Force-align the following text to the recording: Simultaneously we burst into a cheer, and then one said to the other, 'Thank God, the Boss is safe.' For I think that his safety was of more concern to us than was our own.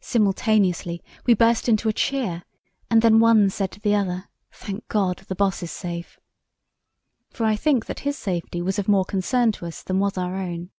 Simultaneously 0.00 1.04
we 1.24 1.34
burst 1.34 1.68
into 1.68 1.88
a 1.88 1.92
cheer, 1.92 2.42
and 2.90 3.00
then 3.00 3.20
one 3.20 3.48
said 3.48 3.70
to 3.70 3.78
the 3.78 3.94
other, 3.94 4.28
'Thank 4.50 4.88
God, 4.88 5.18
the 5.28 5.36
Boss 5.36 5.62
is 5.62 5.70
safe.' 5.70 6.18
For 7.30 7.46
I 7.46 7.54
think 7.54 7.86
that 7.86 8.00
his 8.00 8.18
safety 8.18 8.60
was 8.60 8.80
of 8.80 8.88
more 8.88 9.04
concern 9.04 9.52
to 9.52 9.66
us 9.66 9.84
than 9.84 10.00
was 10.00 10.18
our 10.18 10.34
own. 10.34 10.70